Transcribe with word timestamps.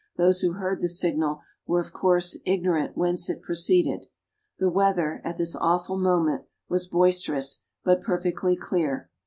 those 0.17 0.41
who 0.41 0.53
heard 0.53 0.81
the 0.81 0.89
signal 0.89 1.43
were, 1.67 1.79
of 1.79 1.93
course, 1.93 2.35
ignorant 2.43 2.97
whence 2.97 3.29
it 3.29 3.43
proceeded. 3.43 4.07
The 4.57 4.67
weather, 4.67 5.21
at 5.23 5.37
this 5.37 5.55
awful 5.55 5.99
moment, 5.99 6.45
was 6.67 6.87
boisterous, 6.87 7.59
but 7.85 8.01
perfectly 8.01 8.55
clear. 8.55 9.11